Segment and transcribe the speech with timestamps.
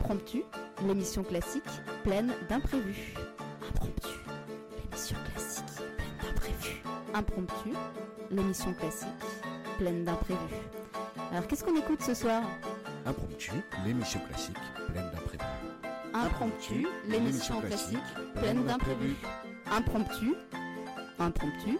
[0.00, 0.42] Impromptu,
[0.86, 1.62] l'émission classique
[2.02, 3.14] pleine d'imprévus.
[3.62, 4.08] Impromptu,
[4.82, 6.82] l'émission classique pleine d'imprévus.
[7.14, 7.72] Impromptu,
[8.30, 9.08] l'émission classique
[9.76, 10.56] pleine d'imprévus.
[11.30, 12.42] Alors qu'est-ce qu'on écoute ce soir?
[13.04, 13.52] Impromptu,
[13.84, 14.56] l'émission classique
[14.88, 15.44] pleine d'imprévus.
[16.14, 17.98] Impromptu, l'émission classique
[18.36, 19.16] pleine d'imprévus.
[19.70, 20.34] Impromptu,
[21.18, 21.78] impromptu,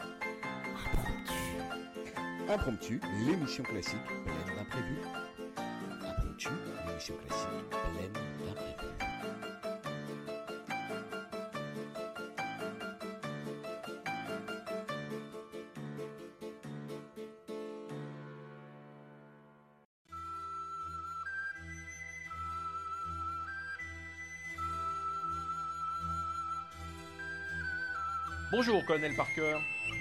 [0.85, 2.53] impromptu.
[2.53, 4.99] Impromptu, l'émission classique pleine d'imprévus.
[7.01, 7.17] Pleine
[8.13, 8.91] d'imprévus.
[28.53, 29.57] Bonjour, colonel Parker.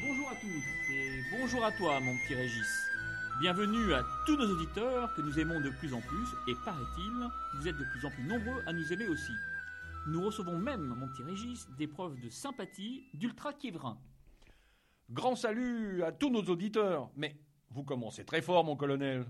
[0.05, 2.88] Bonjour à tous et bonjour à toi, mon petit Régis.
[3.39, 7.09] Bienvenue à tous nos auditeurs que nous aimons de plus en plus et paraît-il,
[7.55, 9.31] vous êtes de plus en plus nombreux à nous aimer aussi.
[10.07, 13.53] Nous recevons même, mon petit Régis, des preuves de sympathie d'Ultra.
[15.09, 17.09] Grand salut à tous nos auditeurs.
[17.15, 19.25] Mais vous commencez très fort, mon colonel,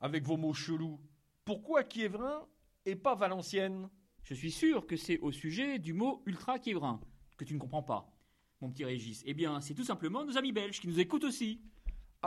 [0.00, 1.00] avec vos mots chelous.
[1.46, 2.42] Pourquoi Kievrin
[2.84, 3.88] et pas Valenciennes?
[4.24, 7.00] Je suis sûr que c'est au sujet du mot Ultra Kievrin
[7.38, 8.06] que tu ne comprends pas,
[8.60, 9.22] mon petit Régis.
[9.24, 11.62] Eh bien, c'est tout simplement nos amis belges qui nous écoutent aussi.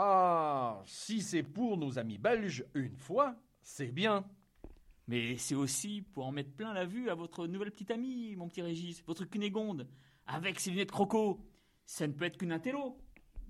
[0.02, 4.24] Ah, si c'est pour nos amis belges, une fois, c'est bien.
[5.08, 8.48] Mais c'est aussi pour en mettre plein la vue à votre nouvelle petite amie, mon
[8.48, 9.86] petit Régis, votre Cunégonde,
[10.26, 11.44] avec ses lunettes croco.
[11.84, 12.96] Ça ne peut être qu'une intello.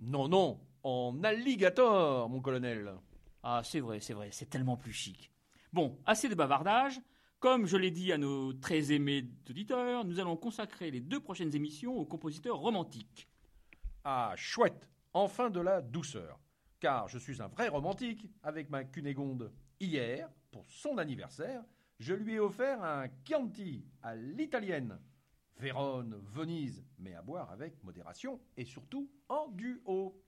[0.01, 2.97] Non, non, en alligator, mon colonel.
[3.45, 5.31] Ah, c'est vrai, c'est vrai, c'est tellement plus chic.
[5.73, 7.01] Bon, assez de bavardage.
[7.39, 11.55] Comme je l'ai dit à nos très aimés auditeurs, nous allons consacrer les deux prochaines
[11.55, 13.29] émissions aux compositeurs romantiques.
[14.03, 16.39] Ah, chouette, enfin de la douceur.
[16.79, 19.53] Car je suis un vrai romantique avec ma Cunégonde.
[19.81, 21.63] Hier, pour son anniversaire,
[21.99, 24.99] je lui ai offert un Chianti à l'italienne.
[25.59, 30.19] Vérone, Venise, mais à boire avec modération et surtout en duo.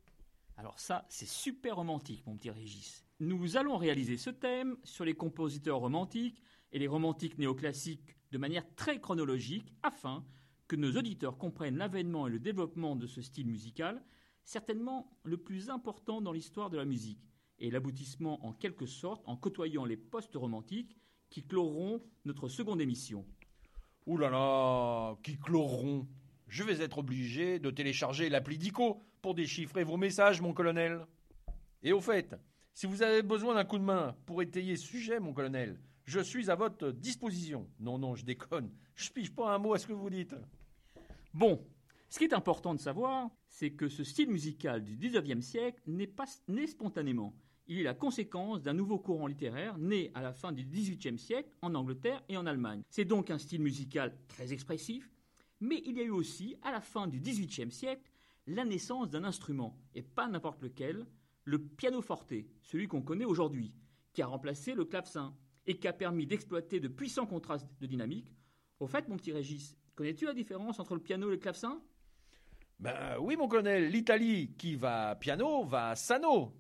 [0.59, 3.05] Alors ça, c'est super romantique, mon petit Régis.
[3.21, 8.67] Nous allons réaliser ce thème sur les compositeurs romantiques et les romantiques néoclassiques de manière
[8.75, 10.25] très chronologique afin
[10.69, 14.03] que nos auditeurs comprennent l'avènement et le développement de ce style musical,
[14.45, 17.21] certainement le plus important dans l'histoire de la musique,
[17.59, 20.97] et l'aboutissement en quelque sorte en côtoyant les post-romantiques
[21.31, 23.25] qui cloreront notre seconde émission.
[24.07, 26.09] Ouh là là, qui chloreront
[26.49, 31.07] Je vais être obligé de télécharger l'appli d'ICO pour déchiffrer vos messages, mon colonel.
[31.85, 32.35] Et au fait,
[32.75, 36.21] si vous avez besoin d'un coup de main pour étayer ce sujet, mon colonel, je
[36.21, 37.69] suis à votre disposition.
[37.79, 38.73] Non, non, je déconne.
[38.97, 40.35] Je pige pas un mot à ce que vous dites.
[41.33, 41.65] Bon,
[42.13, 46.07] ce qui est important de savoir, c'est que ce style musical du XIXe siècle n'est
[46.07, 47.35] pas né spontanément.
[47.69, 51.49] Il est la conséquence d'un nouveau courant littéraire né à la fin du XVIIIe siècle
[51.63, 52.83] en Angleterre et en Allemagne.
[52.91, 55.11] C'est donc un style musical très expressif,
[55.61, 58.13] mais il y a eu aussi, à la fin du XVIIIe siècle,
[58.47, 61.07] la naissance d'un instrument, et pas n'importe lequel,
[61.45, 63.73] le pianoforte, celui qu'on connaît aujourd'hui,
[64.13, 65.35] qui a remplacé le clavecin
[65.65, 68.35] et qui a permis d'exploiter de puissants contrastes de dynamique.
[68.81, 71.81] Au fait, mon petit Régis, connais-tu la différence entre le piano et le clavecin?
[72.83, 76.53] Ben oui, mon colonel, l'Italie qui va piano va sano.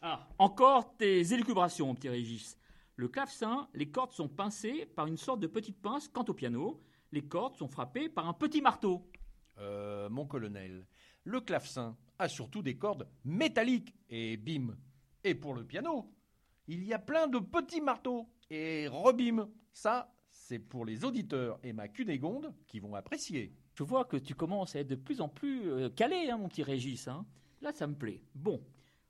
[0.00, 2.56] Ah, encore tes élucubrations, mon petit Régis.
[2.96, 6.80] Le clavecin, les cordes sont pincées par une sorte de petite pince, quant au piano,
[7.12, 9.10] les cordes sont frappées par un petit marteau.
[9.58, 10.86] Euh, mon colonel,
[11.24, 14.74] le clavecin a surtout des cordes métalliques et bim.
[15.22, 16.10] Et pour le piano,
[16.66, 19.50] il y a plein de petits marteaux et rebim.
[19.74, 23.52] Ça, c'est pour les auditeurs et ma Cunégonde qui vont apprécier.
[23.78, 26.48] Je vois que tu commences à être de plus en plus euh, calé, hein, mon
[26.48, 27.06] petit Régis.
[27.06, 27.24] hein.
[27.60, 28.24] Là, ça me plaît.
[28.34, 28.60] Bon,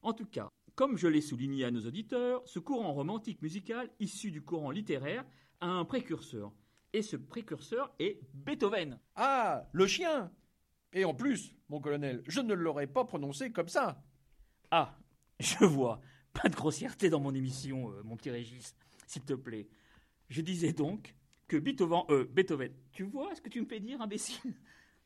[0.03, 4.31] en tout cas, comme je l'ai souligné à nos auditeurs, ce courant romantique musical issu
[4.31, 5.25] du courant littéraire
[5.63, 6.53] a un précurseur.
[6.93, 8.99] Et ce précurseur est Beethoven.
[9.15, 10.31] Ah, le chien
[10.93, 14.05] Et en plus, mon colonel, je ne l'aurais pas prononcé comme ça.
[14.71, 14.99] Ah,
[15.41, 16.03] je vois.
[16.35, 18.77] Pas de grossièreté dans mon émission, euh, mon petit Régis,
[19.07, 19.67] s'il te plaît.
[20.29, 21.15] Je disais donc
[21.49, 24.55] que Beethoven, euh, Beethoven, tu vois ce que tu me fais dire, imbécile?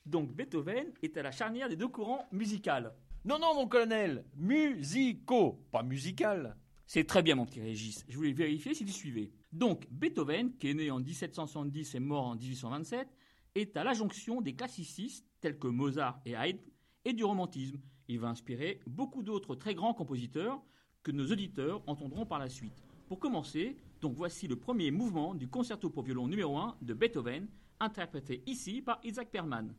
[0.06, 2.90] Donc Beethoven est à la charnière des deux courants musicaux.
[3.24, 6.56] Non, non, mon colonel, musicaux, pas musical.
[6.86, 8.04] C'est très bien, mon petit Régis.
[8.08, 9.30] Je voulais vérifier si tu suivais.
[9.52, 13.08] Donc, Beethoven, qui est né en 1770 et mort en 1827,
[13.54, 16.58] est à la jonction des classicistes tels que Mozart et Haydn
[17.04, 17.78] et du romantisme.
[18.08, 20.60] Il va inspirer beaucoup d'autres très grands compositeurs
[21.02, 22.82] que nos auditeurs entendront par la suite.
[23.06, 27.46] Pour commencer, donc voici le premier mouvement du concerto pour violon numéro 1 de Beethoven,
[27.78, 29.72] interprété ici par Isaac Perlman.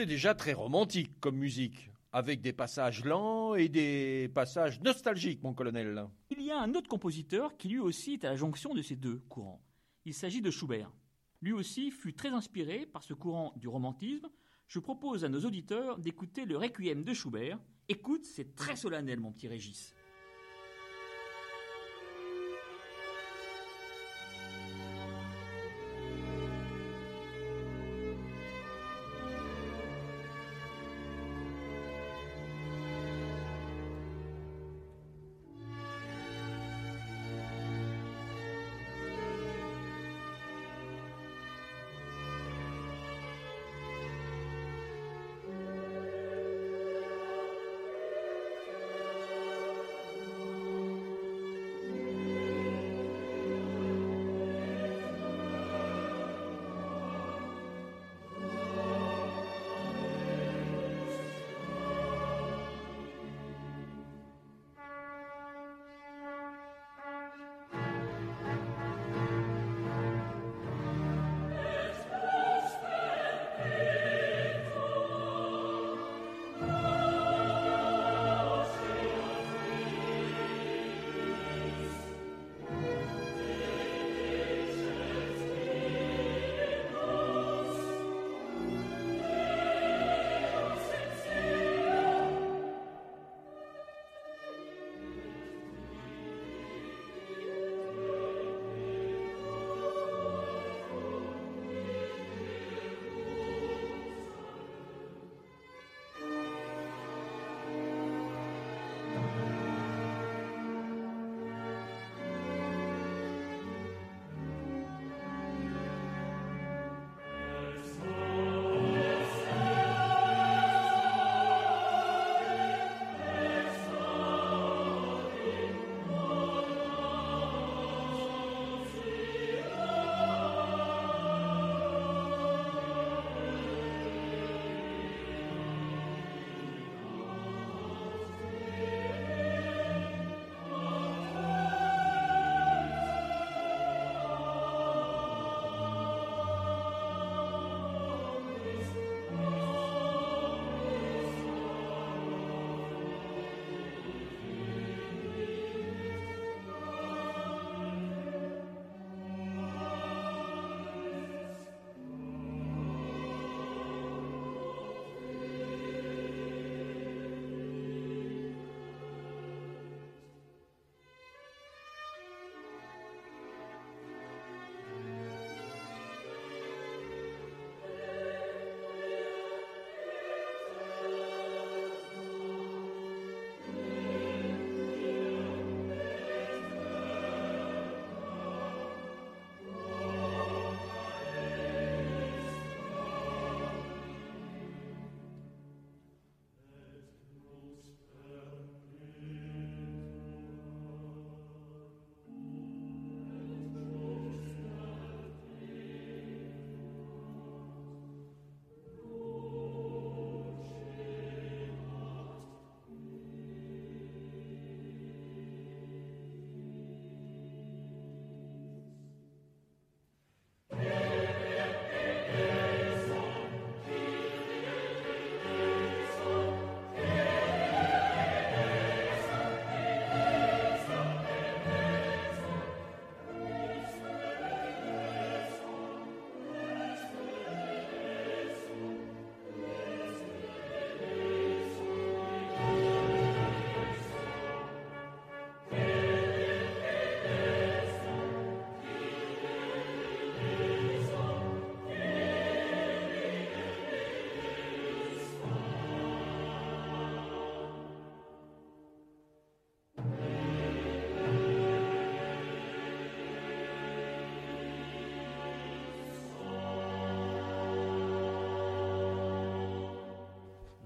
[0.00, 5.52] C'est déjà très romantique comme musique, avec des passages lents et des passages nostalgiques, mon
[5.52, 6.06] colonel.
[6.30, 8.96] Il y a un autre compositeur qui lui aussi est à la jonction de ces
[8.96, 9.60] deux courants.
[10.06, 10.90] Il s'agit de Schubert.
[11.42, 14.30] Lui aussi fut très inspiré par ce courant du romantisme.
[14.68, 17.58] Je propose à nos auditeurs d'écouter le Requiem de Schubert.
[17.86, 19.92] Écoute, c'est très solennel, mon petit Régis.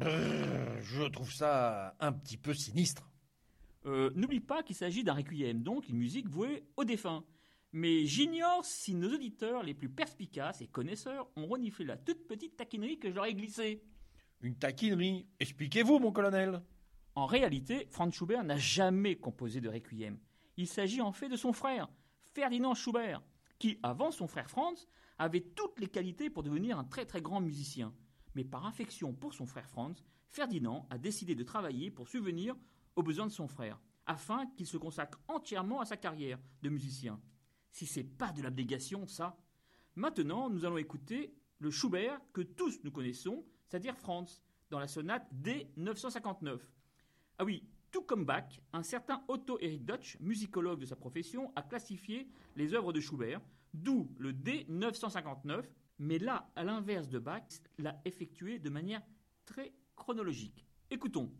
[0.00, 3.10] Je trouve ça un petit peu sinistre.
[3.86, 7.24] Euh, N'oublie pas qu'il s'agit d'un requiem, donc une musique vouée aux défunts.
[7.72, 12.56] Mais j'ignore si nos auditeurs les plus perspicaces et connaisseurs ont reniflé la toute petite
[12.56, 13.82] taquinerie que je leur ai glissée.
[14.40, 15.26] Une taquinerie.
[15.40, 16.62] Expliquez-vous, mon colonel.
[17.14, 20.18] En réalité, Franz Schubert n'a jamais composé de requiem.
[20.56, 21.88] Il s'agit en fait de son frère,
[22.32, 23.22] Ferdinand Schubert,
[23.58, 24.86] qui, avant son frère Franz,
[25.18, 27.92] avait toutes les qualités pour devenir un très très grand musicien.
[28.34, 32.56] Mais par affection pour son frère Franz, Ferdinand a décidé de travailler pour subvenir
[32.96, 37.20] aux besoins de son frère, afin qu'il se consacre entièrement à sa carrière de musicien.
[37.70, 39.36] Si c'est pas de l'abnégation, ça.
[39.96, 45.28] Maintenant, nous allons écouter le Schubert que tous nous connaissons, c'est-à-dire Franz, dans la sonate
[45.34, 46.58] D959.
[47.38, 51.62] Ah oui, tout comme Bach, un certain Otto Erich Deutsch, musicologue de sa profession, a
[51.62, 53.40] classifié les œuvres de Schubert,
[53.72, 55.64] d'où le D959,
[55.98, 57.42] mais là, à l'inverse de Bach,
[57.78, 59.02] l'a effectué de manière
[59.44, 60.66] très chronologique.
[60.90, 61.30] Écoutons.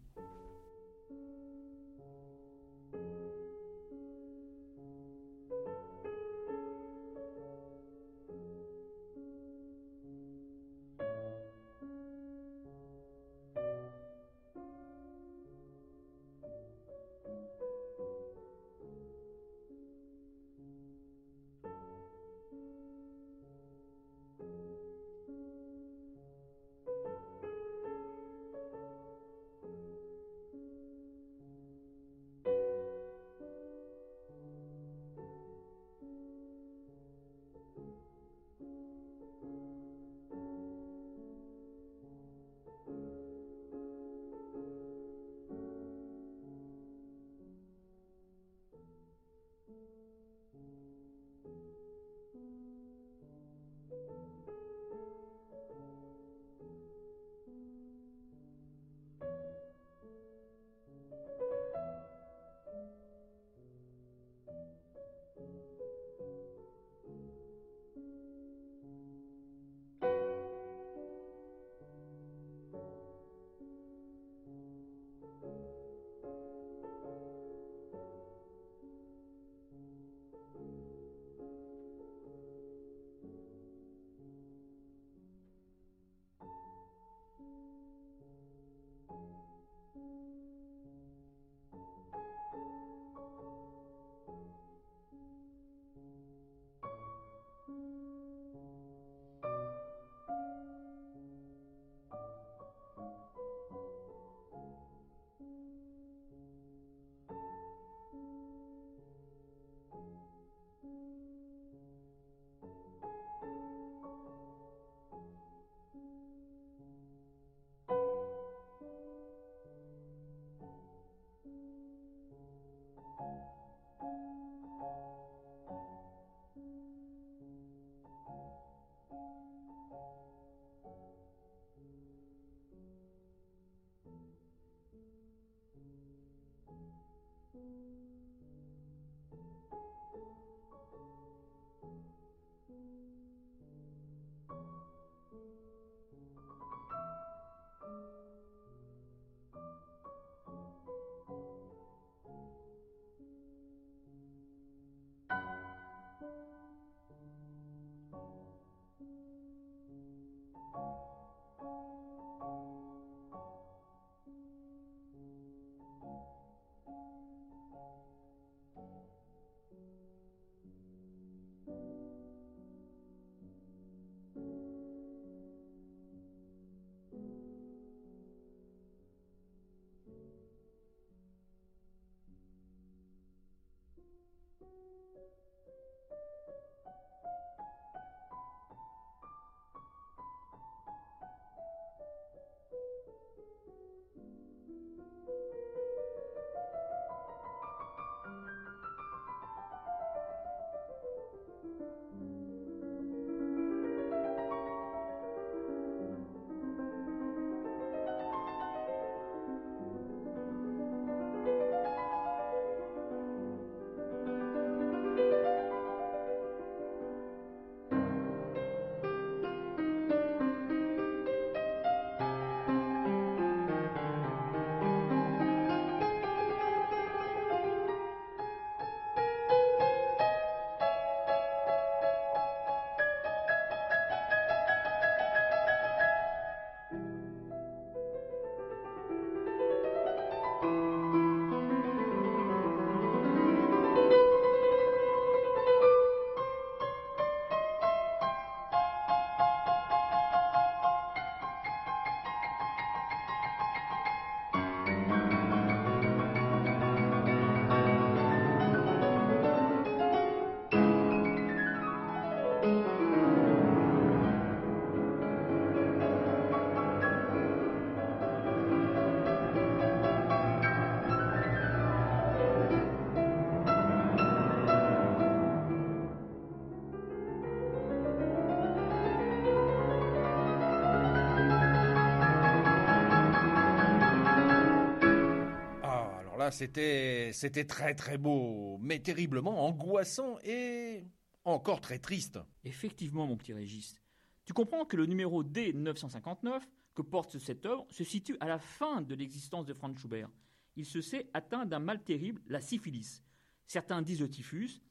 [286.51, 291.05] C'était, c'était très très beau, mais terriblement angoissant et
[291.45, 292.39] encore très triste.
[292.65, 293.97] Effectivement, mon petit Régis.
[294.45, 296.61] Tu comprends que le numéro D959
[296.95, 300.31] que porte cette œuvre se situe à la fin de l'existence de Franz Schubert.
[300.77, 303.23] Il se sait atteint d'un mal terrible, la syphilis.
[303.67, 304.83] Certains disent le typhus,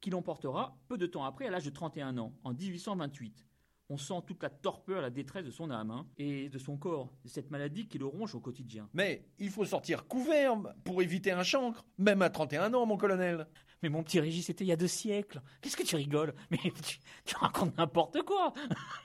[0.00, 3.47] qui l'emportera peu de temps après, à l'âge de 31 ans, en 1828.
[3.90, 7.10] On sent toute la torpeur, la détresse de son âme hein, et de son corps,
[7.24, 8.88] de cette maladie qui le ronge au quotidien.
[8.92, 13.46] Mais il faut sortir couvert pour éviter un chancre, même à 31 ans, mon colonel.
[13.82, 15.40] Mais mon petit Régis, c'était il y a deux siècles.
[15.62, 16.34] Qu'est-ce que tu rigoles?
[16.50, 18.52] Mais tu, tu racontes n'importe quoi.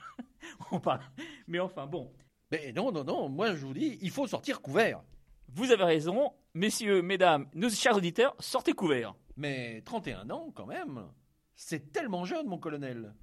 [0.70, 1.00] On parle.
[1.46, 2.12] Mais enfin, bon.
[2.50, 5.02] Mais non, non, non, moi je vous dis, il faut sortir couvert.
[5.48, 9.14] Vous avez raison, messieurs, mesdames, nos chers auditeurs, sortez couverts.
[9.36, 11.04] Mais 31 ans quand même.
[11.54, 13.14] C'est tellement jeune, mon colonel.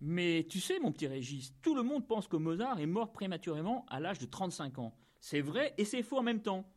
[0.00, 3.84] Mais tu sais, mon petit Régis, tout le monde pense que Mozart est mort prématurément
[3.88, 4.94] à l'âge de 35 ans.
[5.20, 6.70] C'est vrai et c'est faux en même temps.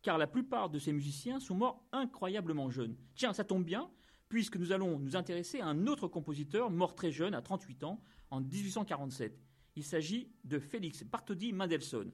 [0.00, 2.96] Car la plupart de ces musiciens sont morts incroyablement jeunes.
[3.14, 3.90] Tiens, ça tombe bien,
[4.28, 8.00] puisque nous allons nous intéresser à un autre compositeur mort très jeune, à 38 ans,
[8.30, 9.38] en 1847.
[9.76, 12.10] Il s'agit de Félix Bartholdi Mendelssohn,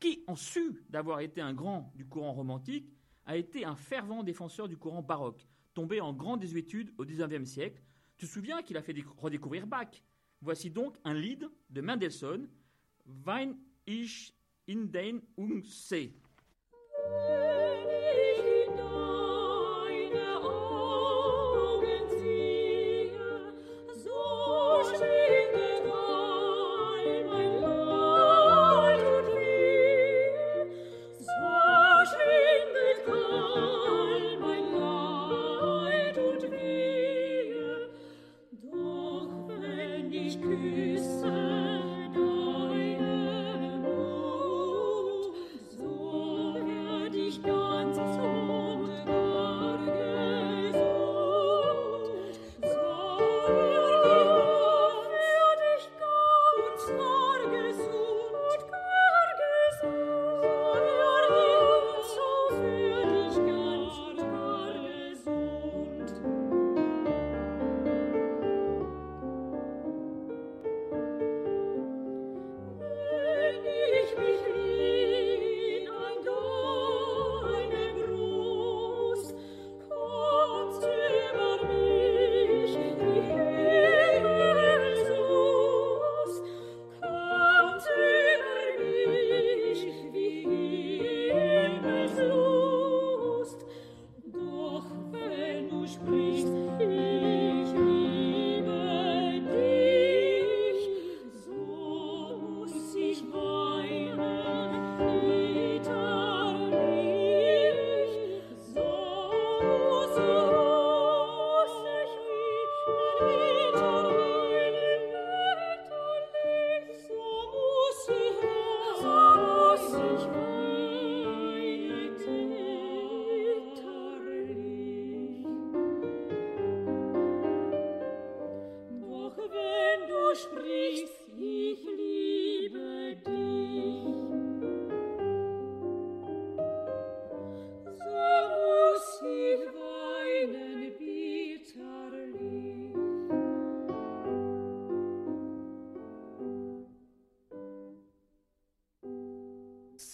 [0.00, 2.90] qui, en su d'avoir été un grand du courant romantique,
[3.26, 7.82] a été un fervent défenseur du courant baroque, tombé en grande désuétude au XIXe siècle.
[8.26, 10.02] Souviens qu'il a fait redécouvrir Bach
[10.42, 12.48] Voici donc un lied de Mendelssohn,
[13.06, 13.54] Wein
[13.86, 14.34] ich
[14.68, 15.22] in den.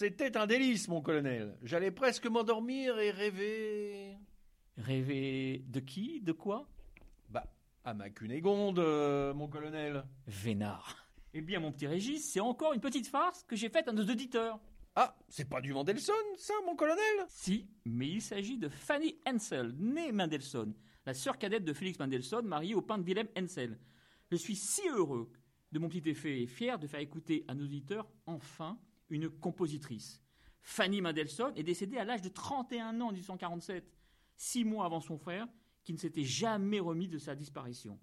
[0.09, 1.55] C'était un délice, mon colonel.
[1.61, 4.17] J'allais presque m'endormir et rêver.
[4.75, 6.67] Rêver de qui De quoi?
[7.29, 7.45] Bah,
[7.85, 10.03] à ma Cunégonde, euh, mon colonel.
[10.25, 11.07] Vénard.
[11.35, 14.01] Eh bien, mon petit Régis, c'est encore une petite farce que j'ai faite à nos
[14.01, 14.59] auditeurs.
[14.95, 17.27] Ah, c'est pas du Mendelssohn, ça, mon colonel?
[17.27, 20.73] Si, mais il s'agit de Fanny Hensel, née Mendelssohn,
[21.05, 23.77] la sœur cadette de Félix Mendelssohn, mariée au peintre Wilhelm Hensel.
[24.31, 25.31] Je suis si heureux
[25.71, 30.21] de mon petit effet et fier de faire écouter à nos auditeurs, enfin, une compositrice.
[30.61, 33.91] Fanny Mendelssohn est décédée à l'âge de 31 ans en 1847,
[34.35, 35.47] six mois avant son frère,
[35.83, 37.99] qui ne s'était jamais remis de sa disparition.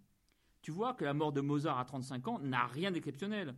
[0.62, 3.54] Tu vois que la mort de Mozart à 35 ans n'a rien d'exceptionnel.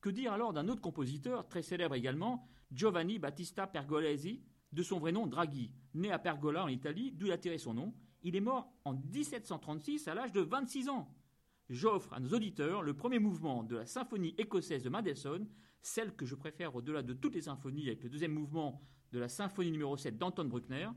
[0.00, 5.12] Que dire alors d'un autre compositeur, très célèbre également, Giovanni Battista Pergolesi, de son vrai
[5.12, 7.94] nom Draghi, né à Pergola en Italie, d'où il a tiré son nom.
[8.22, 11.12] Il est mort en 1736 à l'âge de 26 ans.
[11.68, 15.46] J'offre à nos auditeurs le premier mouvement de la symphonie écossaise de Mendelssohn,
[15.82, 19.28] celle que je préfère au-delà de toutes les symphonies avec le deuxième mouvement de la
[19.28, 20.88] symphonie numéro 7 d'Anton Bruckner,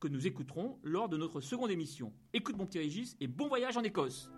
[0.00, 2.12] que nous écouterons lors de notre seconde émission.
[2.32, 4.30] Écoute mon petit Régis et bon voyage en Écosse.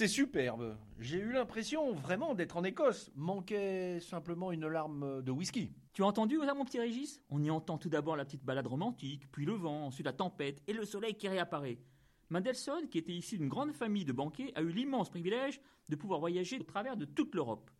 [0.00, 0.78] C'est superbe.
[0.98, 3.12] J'ai eu l'impression vraiment d'être en Écosse.
[3.16, 5.74] Manquait simplement une larme de whisky.
[5.92, 7.20] Tu as entendu ça, mon petit Régis?
[7.28, 10.62] On y entend tout d'abord la petite balade romantique, puis le vent, ensuite la tempête
[10.66, 11.76] et le soleil qui réapparaît.
[12.30, 16.18] Mendelssohn, qui était issu d'une grande famille de banquiers, a eu l'immense privilège de pouvoir
[16.18, 17.70] voyager au travers de toute l'Europe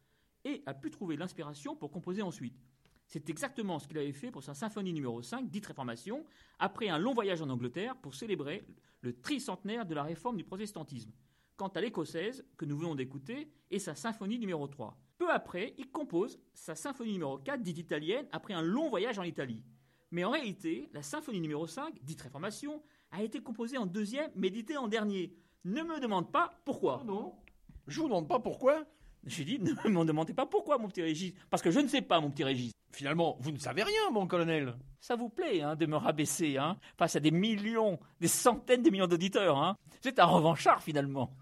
[0.45, 2.61] et a pu trouver l'inspiration pour composer ensuite.
[3.07, 6.27] C'est exactement ce qu'il avait fait pour sa symphonie numéro 5, dite Réformation,
[6.59, 8.63] après un long voyage en Angleterre pour célébrer
[9.01, 11.13] le tricentenaire de la réforme du protestantisme.
[11.61, 14.97] Quant à l'écossaise, que nous venons d'écouter, et sa symphonie numéro 3.
[15.19, 19.25] Peu après, il compose sa symphonie numéro 4, dite italienne, après un long voyage en
[19.25, 19.63] Italie.
[20.11, 24.49] Mais en réalité, la symphonie numéro 5, dite Réformation, a été composée en deuxième, mais
[24.49, 25.35] dite en dernier.
[25.65, 27.03] Ne me demande pas pourquoi.
[27.05, 27.35] non
[27.87, 28.87] Je vous demande pas pourquoi.
[29.27, 31.35] J'ai dit, ne me demandez pas pourquoi, mon petit Régis.
[31.51, 32.73] Parce que je ne sais pas, mon petit Régis.
[32.91, 34.79] Finalement, vous ne savez rien, mon colonel.
[34.99, 38.89] Ça vous plaît, hein, de me rabaisser, hein, face à des millions, des centaines de
[38.89, 39.77] millions d'auditeurs, hein.
[40.01, 41.37] C'est un revanchard, finalement.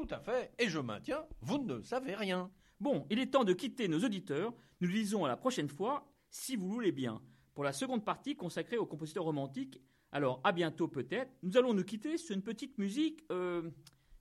[0.00, 0.52] Tout à fait.
[0.60, 2.52] Et je maintiens, vous ne savez rien.
[2.78, 4.54] Bon, il est temps de quitter nos auditeurs.
[4.80, 7.20] Nous le disons à la prochaine fois, si vous voulez bien,
[7.52, 9.80] pour la seconde partie consacrée aux compositeurs romantiques.
[10.12, 11.32] Alors, à bientôt peut-être.
[11.42, 13.68] Nous allons nous quitter sur une petite musique, euh,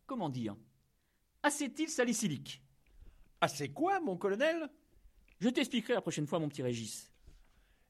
[0.07, 0.55] comment dire,
[1.43, 2.63] acétylsalicylique.
[3.39, 4.67] Ah, c'est quoi, mon colonel?
[5.39, 7.11] Je t'expliquerai la prochaine fois, mon petit Régis.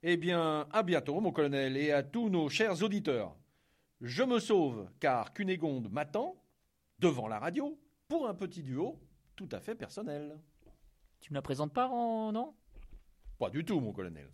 [0.03, 3.33] Eh bien, à bientôt, mon colonel, et à tous nos chers auditeurs.
[4.01, 6.35] Je me sauve, car Cunégonde m'attend,
[6.99, 8.99] devant la radio, pour un petit duo
[9.35, 10.39] tout à fait personnel.
[11.19, 12.31] Tu me la présentes pas, en...
[12.31, 12.55] non?
[13.37, 14.31] Pas du tout, mon colonel.